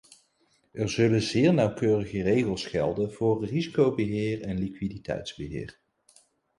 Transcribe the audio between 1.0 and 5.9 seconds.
zeer nauwkeurige regels gelden voor risicobeheer en liquiditeitsbeheer.